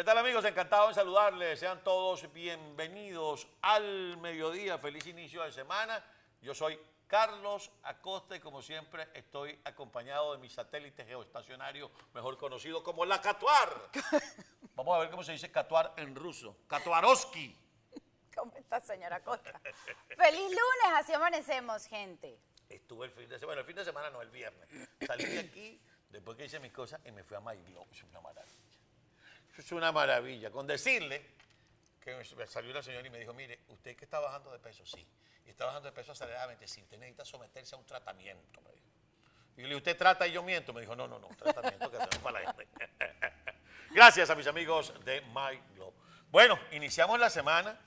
[0.00, 0.42] ¿Qué tal amigos?
[0.46, 1.60] Encantado en saludarles.
[1.60, 4.78] Sean todos bienvenidos al mediodía.
[4.78, 6.02] Feliz inicio de semana.
[6.40, 12.82] Yo soy Carlos Acosta y como siempre estoy acompañado de mi satélite geoestacionario, mejor conocido
[12.82, 13.90] como la Catuar.
[14.74, 16.56] Vamos a ver cómo se dice Catuar en ruso.
[16.66, 17.54] Catuarovsky.
[18.34, 19.60] ¿Cómo está, señora Acosta?
[20.16, 22.38] Feliz lunes, así amanecemos, gente.
[22.70, 24.66] Estuve el fin de semana, bueno, el fin de semana no, el viernes.
[25.06, 25.78] Salí de aquí,
[26.08, 27.84] después que hice mis cosas, y me fui a Maiglo.
[27.92, 28.69] Es una maravilla.
[29.60, 30.50] Es una maravilla.
[30.50, 31.22] Con decirle
[32.00, 34.86] que me salió la señora y me dijo, mire, usted que está bajando de peso,
[34.86, 35.06] sí.
[35.44, 36.82] Y está bajando de peso aceleradamente, sí.
[36.82, 38.86] Usted necesita someterse a un tratamiento, me dijo.
[39.56, 40.72] Y yo le dije, ¿usted trata y yo miento?
[40.72, 42.68] Me dijo, no, no, no, tratamiento que hacemos para la gente.
[43.90, 45.92] Gracias a mis amigos de MyGlobe.
[46.30, 47.78] Bueno, iniciamos la semana,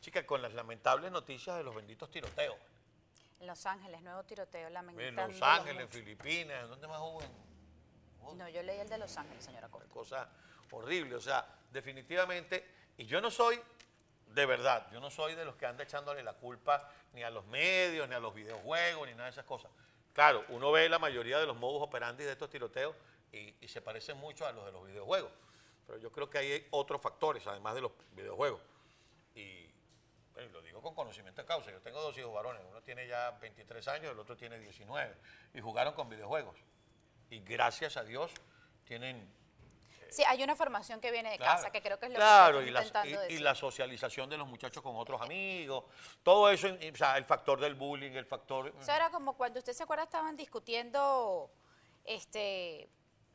[0.00, 2.56] chicas, con las lamentables noticias de los benditos tiroteos.
[3.40, 5.26] En Los Ángeles, nuevo tiroteo, En lamentando.
[5.32, 7.20] Los Ángeles, en Filipinas, ¿en ¿dónde más hubo?
[7.20, 9.92] En- No, yo leí el de Los Ángeles, señora Una Acosta.
[9.92, 10.28] cosa
[10.70, 11.14] horrible.
[11.16, 13.60] O sea, definitivamente, y yo no soy,
[14.26, 17.46] de verdad, yo no soy de los que anda echándole la culpa ni a los
[17.46, 19.70] medios, ni a los videojuegos, ni nada de esas cosas.
[20.12, 22.94] Claro, uno ve la mayoría de los modus operandi de estos tiroteos
[23.32, 25.32] y, y se parecen mucho a los de los videojuegos.
[25.86, 28.60] Pero yo creo que hay otros factores, además de los videojuegos.
[29.34, 29.64] Y
[30.52, 31.70] lo digo con conocimiento de causa.
[31.70, 32.62] Yo tengo dos hijos varones.
[32.68, 35.14] Uno tiene ya 23 años, el otro tiene 19.
[35.54, 36.56] Y jugaron con videojuegos.
[37.30, 38.32] Y gracias a Dios
[38.84, 39.28] tienen
[40.14, 42.70] Sí, hay una formación que viene de casa, que creo que es lo claro, que
[42.70, 43.40] la, intentando y- y decir.
[43.40, 45.84] la socialización de los muchachos con otros amigos,
[46.22, 48.72] todo eso, y- o sea, el factor del bullying, el factor...
[48.80, 51.50] Eso era como cuando usted se acuerda estaban discutiendo
[52.04, 52.88] este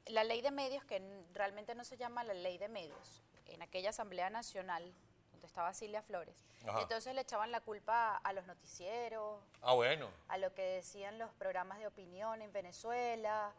[0.06, 1.02] la ley de medios, que
[1.34, 4.94] realmente no se llama la ley de medios, en aquella Asamblea Nacional
[5.32, 6.46] donde estaba Silvia Flores.
[6.66, 6.82] Ajá.
[6.82, 10.10] Entonces le echaban la culpa a los noticieros, Ah, bueno.
[10.30, 13.54] a lo que decían los programas de opinión en Venezuela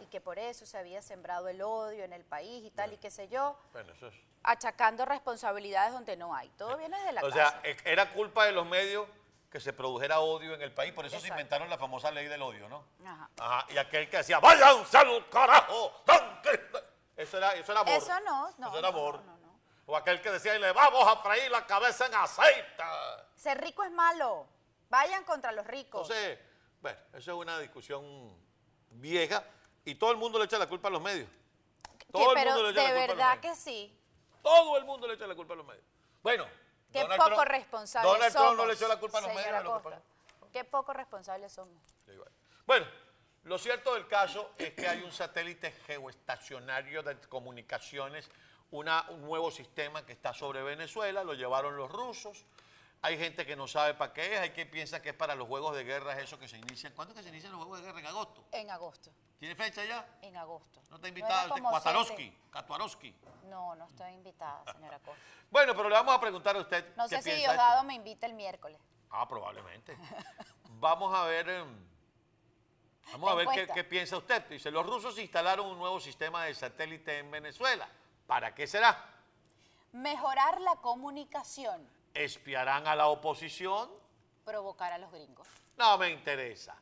[0.00, 2.96] y que por eso se había sembrado el odio en el país y tal y
[2.98, 4.14] qué sé yo, Bueno, eso es...
[4.42, 6.48] achacando responsabilidades donde no hay.
[6.50, 7.50] Todo viene desde la O casa.
[7.50, 9.06] sea, e- era culpa de los medios
[9.50, 12.42] que se produjera odio en el país, por eso se inventaron la famosa ley del
[12.42, 12.84] odio, ¿no?
[13.04, 13.30] Ajá.
[13.38, 16.60] Ajá, y aquel que decía, váyanse al carajo, tanque".
[17.16, 17.94] Eso era, eso era amor.
[17.94, 19.14] Eso no, no, Eso era amor.
[19.24, 19.60] no, no, no.
[19.86, 22.82] O aquel que decía, y le vamos a freír la cabeza en aceite.
[23.36, 24.46] Ser rico es malo.
[24.90, 26.10] Vayan contra los ricos.
[26.10, 26.38] Entonces,
[26.80, 28.36] bueno, eso es una discusión
[28.90, 29.42] vieja
[29.86, 31.28] y todo el mundo le echa la culpa a los medios.
[32.12, 33.56] Todo el mundo le echa de la culpa a verdad los medios.
[33.56, 33.98] que sí.
[34.42, 35.84] Todo el mundo le echa la culpa a los medios.
[36.22, 36.46] Bueno,
[36.92, 38.46] Qué Donald poco Trump- responsables Donald somos.
[38.48, 39.54] Trump no le echó la culpa a los medios.
[39.54, 39.96] a lo que.
[40.52, 41.74] Qué poco responsables somos.
[42.06, 42.24] Bueno.
[42.66, 42.86] Bueno,
[43.44, 48.28] lo cierto del caso es que hay un satélite geoestacionario de comunicaciones,
[48.72, 52.44] una- un nuevo sistema que está sobre Venezuela, lo llevaron los rusos.
[53.02, 55.46] Hay gente que no sabe para qué es, hay quien piensa que es para los
[55.46, 56.92] juegos de guerra, eso que se inician.
[56.94, 58.00] ¿Cuándo es que se inician los juegos de guerra?
[58.00, 58.44] ¿En agosto?
[58.50, 59.10] En agosto.
[59.38, 60.18] ¿Tiene fecha ya?
[60.22, 60.80] En agosto.
[60.90, 61.48] ¿No está invitada.
[62.50, 63.14] Katuarowski.
[63.44, 65.20] No, no estoy invitada, señora Costa.
[65.48, 67.30] Bueno, pero le vamos a preguntar a usted No sé si.
[67.30, 68.80] Diosdado me invita el miércoles.
[69.10, 69.96] Ah, probablemente.
[70.80, 71.88] Vamos a ver, em,
[73.12, 74.44] vamos a ver qué, qué piensa usted.
[74.48, 77.88] Dice, los rusos instalaron un nuevo sistema de satélite en Venezuela.
[78.26, 79.04] ¿Para qué será?
[79.92, 81.88] Mejorar la comunicación.
[82.16, 83.90] ¿Espiarán a la oposición?
[84.44, 85.46] Provocar a los gringos.
[85.76, 86.74] No me interesa.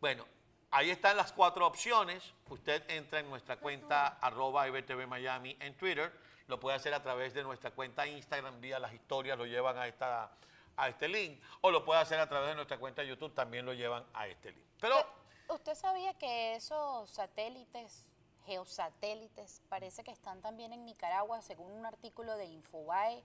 [0.00, 0.26] Bueno,
[0.70, 2.34] ahí están las cuatro opciones.
[2.50, 6.12] Usted entra en nuestra cuenta arroba IBTV Miami en Twitter.
[6.46, 9.86] Lo puede hacer a través de nuestra cuenta Instagram, vía las historias, lo llevan a,
[9.86, 10.30] esta,
[10.76, 11.40] a este link.
[11.62, 14.52] O lo puede hacer a través de nuestra cuenta YouTube, también lo llevan a este
[14.52, 14.66] link.
[14.78, 15.22] Pero, Pero,
[15.54, 18.10] ¿Usted sabía que esos satélites,
[18.44, 23.22] geosatélites, parece que están también en Nicaragua, según un artículo de Infobae,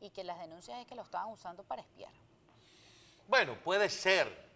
[0.00, 2.12] y que las denuncias es que lo estaban usando para espiar?
[3.28, 4.50] bueno, puede ser.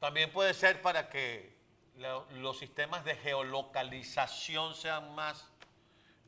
[0.00, 1.54] También puede ser para que
[1.96, 5.46] lo- los sistemas de geolocalización sean más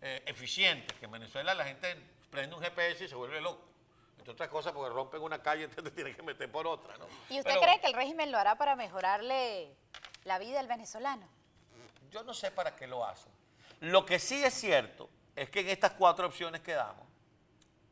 [0.03, 0.97] eh, eficientes.
[0.99, 1.97] Que en Venezuela la gente
[2.31, 3.65] prende un GPS y se vuelve loco.
[4.19, 7.07] Entre otras cosas porque rompen una calle, entonces tienen que meter por otra, ¿no?
[7.29, 9.75] ¿Y usted Pero cree que el régimen lo hará para mejorarle
[10.25, 11.27] la vida al venezolano?
[12.11, 13.33] Yo no sé para qué lo hacen.
[13.81, 17.06] Lo que sí es cierto es que en estas cuatro opciones que damos,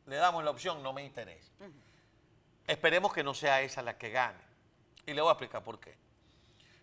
[0.05, 1.51] le damos la opción no me interesa.
[2.67, 4.39] Esperemos que no sea esa la que gane.
[5.05, 5.95] Y le voy a explicar por qué.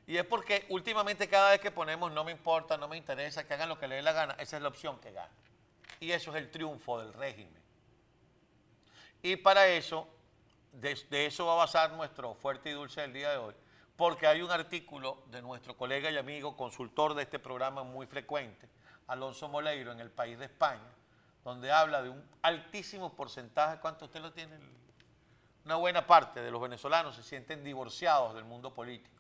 [0.06, 3.54] Y es porque últimamente cada vez que ponemos no me importa, no me interesa, que
[3.54, 5.32] hagan lo que les dé la gana, esa es la opción que gana.
[6.00, 7.62] Y eso es el triunfo del régimen.
[9.22, 10.08] Y para eso,
[10.72, 13.54] de, de eso va a basar nuestro fuerte y dulce del día de hoy,
[13.96, 18.68] porque hay un artículo de nuestro colega y amigo, consultor de este programa muy frecuente,
[19.06, 20.90] Alonso Moleiro, en El País de España,
[21.44, 24.58] donde habla de un altísimo porcentaje, ¿cuánto usted lo tiene?
[25.64, 29.16] Una buena parte de los venezolanos se sienten divorciados del mundo político.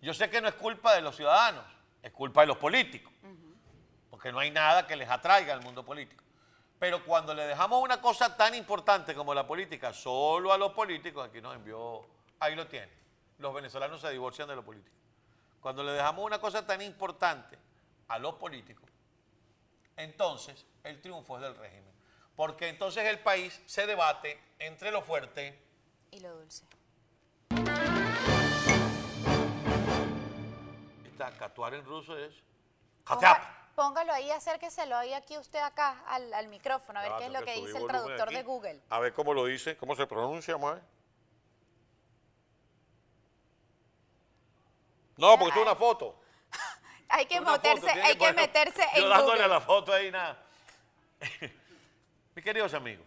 [0.00, 1.64] Yo sé que no es culpa de los ciudadanos,
[2.02, 3.12] es culpa de los políticos.
[4.10, 6.22] Porque porque no hay nada que les atraiga al mundo político.
[6.78, 11.28] Pero cuando le dejamos una cosa tan importante como la política solo a los políticos,
[11.28, 12.06] aquí nos envió,
[12.38, 12.88] ahí lo tiene,
[13.38, 14.96] los venezolanos se divorcian de los políticos.
[15.60, 17.58] Cuando le dejamos una cosa tan importante
[18.06, 18.88] a los políticos,
[19.96, 21.92] entonces el triunfo es del régimen.
[22.36, 25.58] Porque entonces el país se debate entre lo fuerte
[26.10, 26.64] Y lo dulce.
[31.04, 32.34] Está catuar en ruso es
[33.04, 37.32] Ponga- póngalo ahí, acérqueselo ahí aquí usted acá al, al micrófono, a ver qué es
[37.32, 38.34] lo que dice el traductor aquí.
[38.36, 38.80] de Google.
[38.90, 40.80] A ver cómo lo dice, cómo se pronuncia, mae.
[45.16, 46.18] No, porque esto es una foto.
[47.14, 49.44] Hay que meterse, hay que meterse Yo en dándole Google.
[49.44, 50.38] a la foto ahí nada.
[52.34, 53.04] Mis queridos amigos,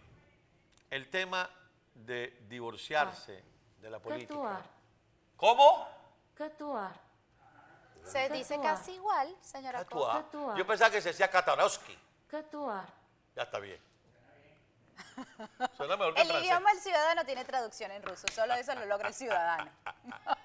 [0.90, 1.50] el tema
[1.92, 3.42] de divorciarse
[3.80, 4.32] de la política.
[4.34, 4.62] Catuar,
[5.36, 5.88] ¿Cómo?
[6.36, 6.92] catuar,
[8.04, 9.80] Se dice casi igual, señora.
[9.80, 10.22] Catuar.
[10.22, 10.56] Catuar.
[10.56, 11.98] Yo pensaba que se decía Katarowski.
[12.28, 12.86] catuar,
[13.34, 13.80] Ya está bien.
[15.76, 16.46] Suena mejor que El francés.
[16.46, 19.68] idioma del ciudadano tiene traducción en ruso, solo eso lo logra el ciudadano.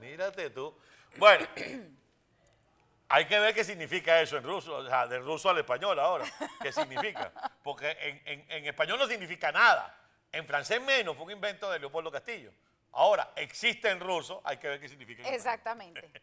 [0.00, 0.76] Mírate tú.
[1.16, 1.46] Bueno,
[3.08, 6.24] hay que ver qué significa eso en ruso, o sea, del ruso al español ahora.
[6.60, 7.32] ¿Qué significa?
[7.62, 9.96] Porque en, en- en español no significa nada.
[10.32, 12.52] En francés menos, fue un invento de Leopoldo Castillo.
[12.92, 15.28] Ahora, existe en ruso, hay que ver qué significa.
[15.28, 16.10] Exactamente.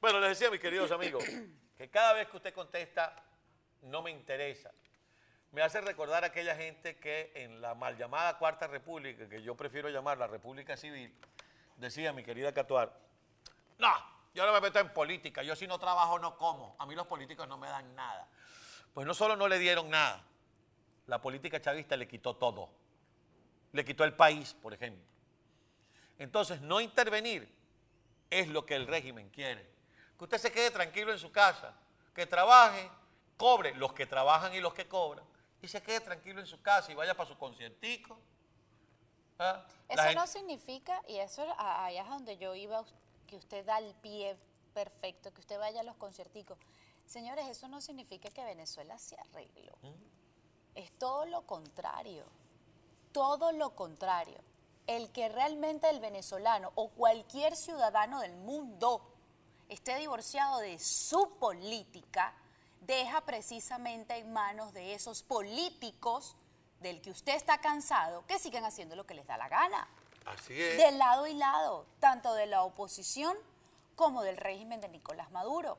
[0.00, 1.24] Bueno, les decía, mis queridos amigos,
[1.78, 3.16] que cada vez que usted contesta,
[3.80, 4.70] no me interesa.
[5.50, 9.54] Me hace recordar a aquella gente que en la mal llamada Cuarta República, que yo
[9.56, 11.16] prefiero llamar la República Civil,
[11.76, 12.92] decía mi querida Catuar,
[13.78, 13.92] no,
[14.34, 17.06] yo no me meto en política, yo si no trabajo no como, a mí los
[17.06, 18.28] políticos no me dan nada.
[18.92, 20.22] Pues no solo no le dieron nada,
[21.06, 22.70] la política chavista le quitó todo.
[23.72, 25.04] Le quitó el país, por ejemplo.
[26.18, 27.52] Entonces, no intervenir
[28.30, 29.68] es lo que el régimen quiere.
[30.16, 31.74] Que usted se quede tranquilo en su casa,
[32.14, 32.88] que trabaje,
[33.36, 35.24] cobre los que trabajan y los que cobran,
[35.60, 38.16] y se quede tranquilo en su casa y vaya para su conciertico.
[39.40, 39.64] ¿ah?
[39.88, 42.84] Eso gente- no significa, y eso allá es donde yo iba,
[43.24, 44.36] que usted da el pie
[44.72, 46.58] perfecto, que usted vaya a los concierticos.
[47.06, 49.74] Señores, eso no significa que Venezuela se arregló.
[50.74, 52.24] Es todo lo contrario.
[53.12, 54.38] Todo lo contrario.
[54.86, 59.14] El que realmente el venezolano o cualquier ciudadano del mundo
[59.68, 62.34] esté divorciado de su política,
[62.80, 66.36] deja precisamente en manos de esos políticos
[66.80, 69.88] del que usted está cansado, que sigan haciendo lo que les da la gana.
[70.26, 70.78] Así es.
[70.78, 73.36] De lado y lado, tanto de la oposición
[73.96, 75.78] como del régimen de Nicolás Maduro.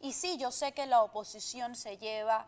[0.00, 2.46] Y sí, yo sé que la oposición se lleva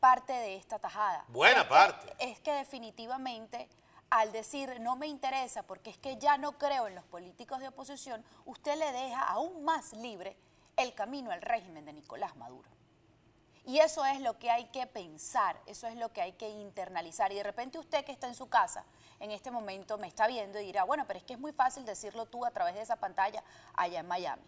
[0.00, 1.24] parte de esta tajada.
[1.28, 2.14] Buena Es que- parte.
[2.18, 3.68] es que definitivamente
[4.10, 7.68] al decir no me interesa porque es que ya no creo en los políticos de
[7.68, 10.36] oposición, usted le deja aún más libre
[10.76, 12.68] el camino al régimen de Nicolás Maduro.
[13.64, 17.32] Y eso es lo que hay que pensar, eso es lo que hay que internalizar.
[17.32, 18.84] Y de repente usted que está en su casa
[19.20, 21.84] en este momento me está viendo y dirá, bueno, pero es que es muy fácil
[21.84, 23.42] decirlo tú a través de esa pantalla
[23.74, 24.42] allá en Miami.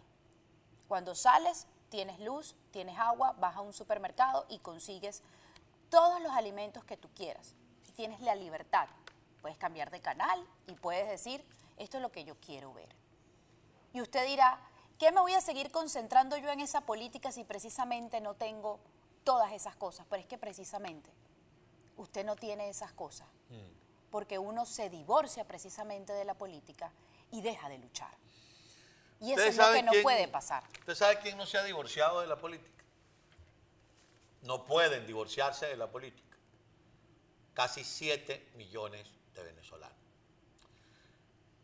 [0.87, 5.23] Cuando sales, tienes luz, tienes agua, vas a un supermercado y consigues
[5.89, 7.55] todos los alimentos que tú quieras.
[7.87, 8.87] Y tienes la libertad.
[9.41, 11.43] Puedes cambiar de canal y puedes decir,
[11.77, 12.89] esto es lo que yo quiero ver.
[13.93, 14.59] Y usted dirá,
[14.97, 18.79] ¿qué me voy a seguir concentrando yo en esa política si precisamente no tengo
[19.23, 20.05] todas esas cosas?
[20.09, 21.09] Pero es que precisamente
[21.97, 23.27] usted no tiene esas cosas.
[24.11, 26.91] Porque uno se divorcia precisamente de la política
[27.31, 28.11] y deja de luchar.
[29.19, 30.63] Y eso ¿Ustedes es lo que no quién- puede pasar.
[30.79, 32.83] ¿Usted sabe quién no se ha divorciado de la política?
[34.43, 36.37] No pueden divorciarse de la política.
[37.53, 39.97] Casi 7 millones de venezolanos.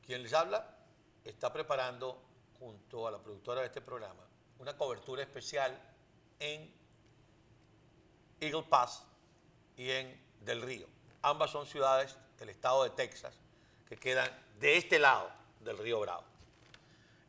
[0.05, 0.77] Quien les habla
[1.23, 2.21] está preparando,
[2.59, 4.23] junto a la productora de este programa,
[4.59, 5.77] una cobertura especial
[6.39, 6.73] en
[8.39, 9.03] Eagle Pass
[9.77, 10.87] y en Del Río.
[11.21, 13.33] Ambas son ciudades del estado de Texas
[13.87, 16.23] que quedan de este lado del río Bravo.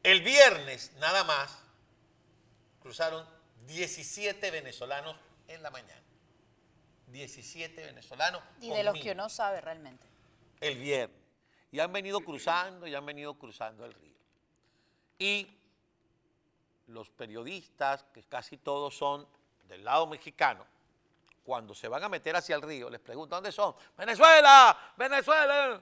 [0.03, 1.59] El viernes nada más
[2.81, 3.27] cruzaron
[3.67, 5.17] 17 venezolanos
[5.49, 6.03] en la mañana.
[7.09, 8.43] 17 venezolanos.
[8.61, 10.07] Y de los que uno sabe realmente.
[10.61, 11.19] el viernes.
[11.73, 14.17] Y han venido cruzando y han venido cruzando el río.
[15.19, 15.49] Y
[16.87, 19.27] los periodistas, que casi todos son
[19.69, 20.65] del lado mexicano,
[21.47, 23.73] cuando se van a meter hacia el río, les preguntan, ¿dónde son?
[23.97, 25.81] Venezuela, Venezuela.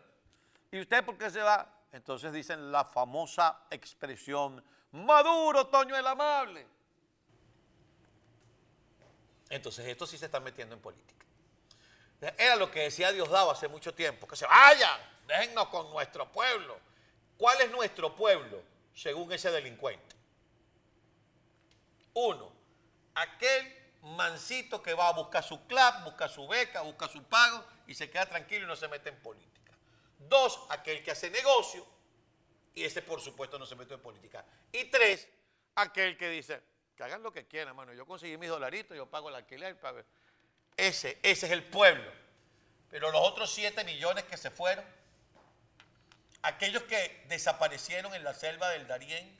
[0.70, 1.66] ¿Y usted por qué se va?
[1.90, 6.66] Entonces dicen la famosa expresión, Maduro, Toño el Amable.
[9.48, 11.24] Entonces estos sí se están metiendo en política.
[12.36, 16.78] Era lo que decía Diosdado hace mucho tiempo, que se vayan, déjennos con nuestro pueblo.
[17.38, 18.62] ¿Cuál es nuestro pueblo
[18.94, 20.14] según ese delincuente?
[22.12, 22.52] Uno,
[23.14, 27.94] aquel mancito que va a buscar su club, busca su beca, busca su pago y
[27.94, 29.72] se queda tranquilo y no se mete en política.
[30.18, 31.86] Dos, aquel que hace negocio
[32.74, 34.44] y ese por supuesto no se mete en política.
[34.72, 35.28] Y tres,
[35.76, 36.60] aquel que dice,
[36.96, 40.00] que hagan lo que quieran, mano, yo conseguí mis dolaritos, yo pago el alquiler, pago...
[40.76, 42.10] Ese, ese es el pueblo.
[42.90, 44.84] Pero los otros 7 millones que se fueron,
[46.42, 49.38] aquellos que desaparecieron en la selva del Darién,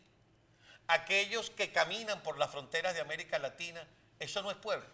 [0.86, 3.86] aquellos que caminan por las fronteras de América Latina,
[4.24, 4.86] eso no es pueblo.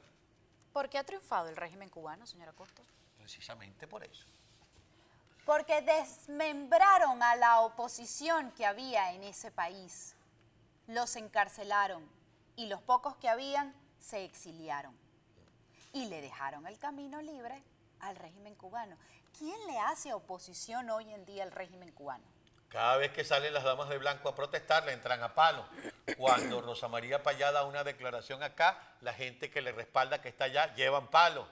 [0.73, 2.83] ¿Por qué ha triunfado el régimen cubano, señora Costa?
[3.19, 4.27] Precisamente por eso.
[5.45, 10.15] Porque desmembraron a la oposición que había en ese país.
[10.87, 12.09] Los encarcelaron
[12.57, 14.97] y los pocos que habían se exiliaron.
[15.93, 17.63] Y le dejaron el camino libre
[18.01, 18.97] al régimen cubano.
[19.39, 22.25] ¿Quién le hace oposición hoy en día al régimen cubano?
[22.71, 25.67] Cada vez que salen las damas de blanco a protestar, le entran a palo.
[26.17, 30.45] Cuando Rosa María Payá da una declaración acá, la gente que le respalda que está
[30.45, 31.49] allá llevan palo.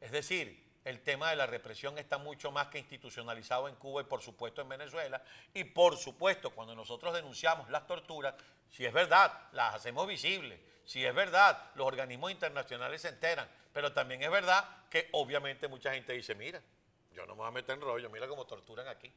[0.00, 4.04] Es decir, el tema de la represión está mucho más que institucionalizado en Cuba y
[4.04, 5.22] por supuesto en Venezuela.
[5.54, 8.34] Y por supuesto, cuando nosotros denunciamos las torturas,
[8.68, 10.58] si es verdad, las hacemos visibles.
[10.84, 13.48] Si es verdad, los organismos internacionales se enteran.
[13.72, 16.60] Pero también es verdad que obviamente mucha gente dice, mira,
[17.12, 19.12] yo no me voy a meter en rollo, mira cómo torturan aquí.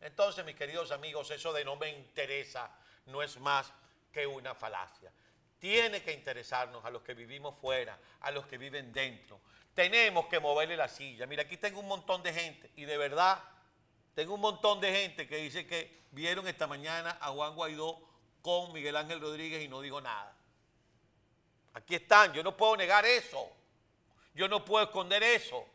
[0.00, 2.70] Entonces, mis queridos amigos, eso de no me interesa
[3.06, 3.72] no es más
[4.12, 5.12] que una falacia.
[5.58, 9.40] Tiene que interesarnos a los que vivimos fuera, a los que viven dentro.
[9.74, 11.26] Tenemos que moverle la silla.
[11.26, 13.42] Mira, aquí tengo un montón de gente y de verdad
[14.14, 18.00] tengo un montón de gente que dice que vieron esta mañana a Juan Guaidó
[18.40, 20.34] con Miguel Ángel Rodríguez y no dijo nada.
[21.74, 23.50] Aquí están, yo no puedo negar eso.
[24.34, 25.66] Yo no puedo esconder eso.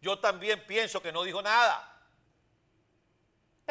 [0.00, 1.89] Yo también pienso que no dijo nada.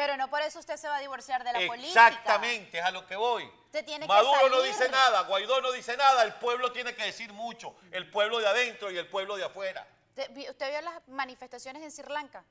[0.00, 2.08] Pero no por eso usted se va a divorciar de la política.
[2.08, 3.44] Exactamente, es a lo que voy.
[3.66, 7.04] Usted tiene que Maduro no dice nada, Guaidó no dice nada, el pueblo tiene que
[7.04, 9.86] decir mucho, el pueblo de adentro y el pueblo de afuera.
[10.08, 12.42] ¿Usted vi- usted vio las manifestaciones en Sri Lanka?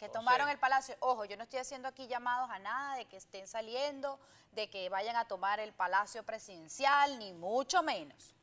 [0.00, 0.96] Que O tomaron sea- el palacio.
[0.98, 4.18] Ojo, yo no estoy haciendo aquí llamados a nada de que estén saliendo,
[4.50, 8.34] de que vayan a tomar el palacio presidencial, ni mucho menos.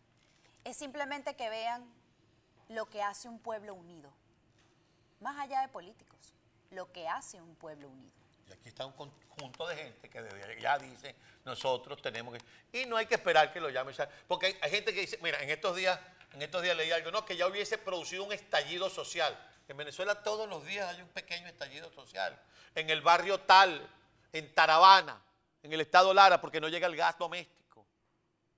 [0.64, 1.86] Es simplemente que vean
[2.70, 4.10] lo que hace un pueblo unido.
[5.20, 6.34] Más allá de políticos,
[6.72, 8.12] lo que hace un pueblo unido.
[8.48, 12.82] Y aquí está un conjunto de gente que desde ya dice, nosotros tenemos que...
[12.82, 13.92] Y no hay que esperar que lo llame.
[13.92, 16.00] o sea, Porque hay, hay gente que dice, mira, en estos días,
[16.34, 19.38] en estos días leí algo, no, que ya hubiese producido un estallido social.
[19.68, 22.40] En Venezuela todos los días hay un pequeño estallido social.
[22.76, 23.90] En el barrio tal,
[24.32, 25.20] en Taravana,
[25.64, 27.86] en el estado Lara, porque no llega el gas doméstico.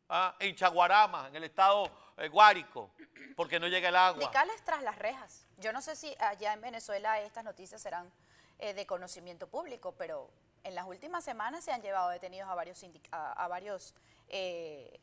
[0.10, 2.92] Ah, en Chaguarama, en el estado eh, Guárico,
[3.36, 4.24] porque no llega el agua.
[4.24, 5.47] Radicales tras las rejas.
[5.58, 8.12] Yo no sé si allá en Venezuela estas noticias serán
[8.60, 10.30] eh, de conocimiento público, pero
[10.64, 13.96] en las últimas semanas se han llevado detenidos a varios, a, a varios
[14.30, 15.00] eh,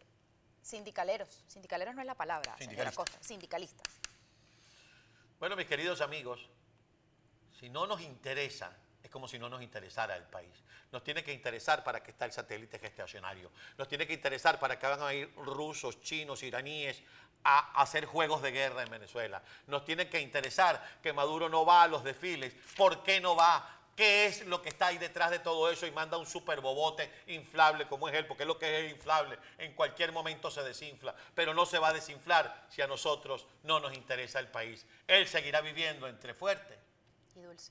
[0.62, 1.44] sindicaleros.
[1.48, 2.96] Sindicaleros no es la palabra, señora Sindicalistas.
[2.96, 3.18] Costa.
[3.20, 3.94] Sindicalistas.
[5.40, 6.48] Bueno, mis queridos amigos,
[7.58, 10.52] si no nos interesa, es como si no nos interesara el país.
[10.92, 13.50] Nos tiene que interesar para que está el satélite gestacionario.
[13.76, 17.02] Nos tiene que interesar para que van a ir rusos, chinos, iraníes
[17.44, 19.42] a hacer juegos de guerra en Venezuela.
[19.66, 22.54] Nos tiene que interesar que Maduro no va a los desfiles.
[22.76, 23.70] ¿Por qué no va?
[23.96, 25.86] ¿Qué es lo que está ahí detrás de todo eso?
[25.86, 29.38] Y manda un super bobote inflable como es él, porque es lo que es inflable.
[29.58, 33.78] En cualquier momento se desinfla, pero no se va a desinflar si a nosotros no
[33.78, 34.84] nos interesa el país.
[35.06, 36.76] Él seguirá viviendo entre fuerte
[37.36, 37.70] Y dulce.